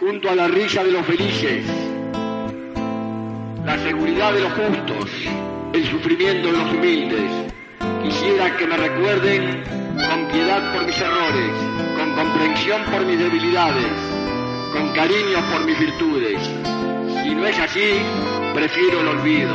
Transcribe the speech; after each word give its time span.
junto 0.00 0.30
a 0.30 0.34
la 0.34 0.46
risa 0.46 0.84
de 0.84 0.92
los 0.92 1.04
felices, 1.04 1.64
la 3.64 3.78
seguridad 3.78 4.32
de 4.32 4.40
los 4.40 4.52
justos, 4.52 5.10
el 5.72 5.84
sufrimiento 5.86 6.52
de 6.52 6.58
los 6.58 6.72
humildes. 6.72 7.30
Quisiera 8.02 8.56
que 8.56 8.66
me 8.66 8.76
recuerden 8.76 9.64
con 10.08 10.28
piedad 10.28 10.72
por 10.72 10.86
mis 10.86 11.00
errores, 11.00 11.50
con 11.96 12.14
comprensión 12.14 12.82
por 12.92 13.04
mis 13.04 13.18
debilidades, 13.18 13.92
con 14.72 14.92
cariño 14.92 15.38
por 15.52 15.64
mis 15.64 15.78
virtudes. 15.78 16.38
Si 17.22 17.34
no 17.34 17.46
es 17.46 17.58
así, 17.58 17.98
prefiero 18.54 19.00
el 19.00 19.08
olvido, 19.08 19.54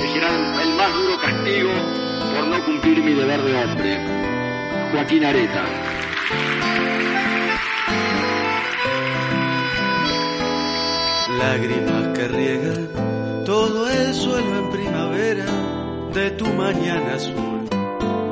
que 0.00 0.08
será 0.08 0.62
el 0.62 0.74
más 0.76 0.94
duro 0.94 1.18
castigo 1.20 1.72
por 2.34 2.46
no 2.46 2.64
cumplir 2.64 3.02
mi 3.02 3.12
deber 3.12 3.42
de 3.42 3.54
hombre. 3.54 3.98
Joaquín 4.92 5.24
Areta. 5.24 5.93
Lágrimas 11.54 12.18
que 12.18 12.26
riegan 12.26 12.88
todo 13.46 13.88
el 13.88 14.12
suelo 14.12 14.58
en 14.58 14.70
primavera 14.70 15.46
de 16.12 16.30
tu 16.32 16.46
mañana 16.46 17.14
azul 17.14 17.68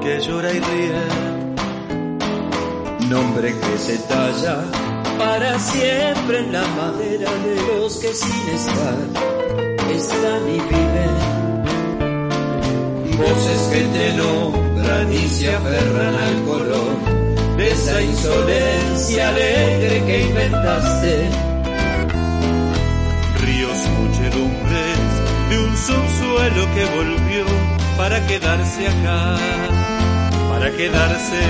que 0.03 0.19
llora 0.21 0.51
y 0.53 0.59
ríe. 0.59 1.05
Nombre 3.09 3.55
que 3.63 3.79
se 3.79 3.99
talla 4.09 4.65
para 5.19 5.57
siempre 5.61 6.41
en 6.41 6.53
la 6.53 6.67
madera 6.81 7.31
de 7.47 7.55
los 7.69 7.97
que 7.99 8.13
sin 8.13 8.49
estar 8.59 8.99
están 9.99 10.43
y 10.57 10.59
viven. 10.73 11.15
Voces 13.19 13.63
que 13.73 13.83
te 13.97 14.07
nombran 14.15 15.13
y 15.13 15.29
se 15.29 15.55
aferran 15.55 16.15
al 16.27 16.43
color 16.43 17.57
de 17.57 17.71
esa 17.71 18.03
insolencia 18.03 19.29
alegre 19.29 20.03
que 20.07 20.23
inventaste 20.23 21.52
de 24.35 25.59
un 25.59 25.77
subsuelo 25.77 26.75
que 26.75 26.85
volvió 26.87 27.45
para 27.99 28.27
quedarse 28.27 28.89
acá, 28.89 29.37
para 30.49 30.71
quedarse. 30.71 31.43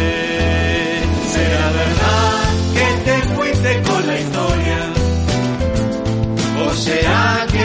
Será 1.33 1.71
verdad 1.71 2.43
que 2.75 2.87
te 3.05 3.17
fuiste 3.35 3.83
con 3.83 4.07
la 4.07 4.19
historia, 4.19 4.79
o 6.67 6.75
será 6.75 7.47
que 7.53 7.65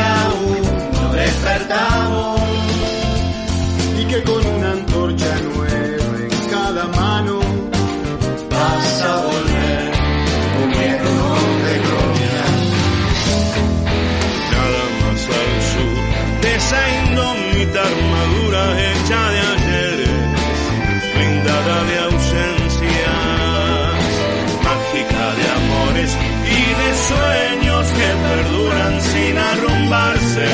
y 26.05 26.61
de 26.81 26.89
sueños 27.09 27.87
que 27.97 28.09
perduran 28.27 29.01
sin 29.01 29.37
arrumbarse 29.37 30.49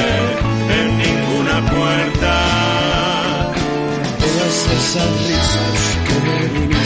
en 0.79 0.97
ninguna 0.97 1.55
puerta. 1.69 2.35
Todas 4.19 4.67
esas 4.77 5.09
risas 5.27 5.77
que 6.07 6.15
me 6.25 6.82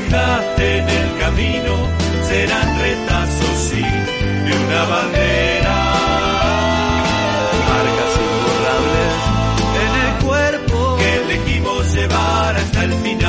dejaste 0.00 0.78
en 0.78 0.88
el 0.88 1.18
camino 1.18 1.74
serán 2.28 2.80
retazos 2.80 3.58
sí 3.70 3.82
de 3.82 4.52
una 4.64 4.84
bandera. 4.84 5.76
Marcas 7.68 8.14
imborrables 8.26 9.14
en 9.84 9.92
el 10.04 10.12
cuerpo 10.26 10.96
que 10.98 11.08
elegimos 11.16 11.94
llevar 11.94 12.56
hasta 12.56 12.84
el 12.84 12.92
final 12.94 13.27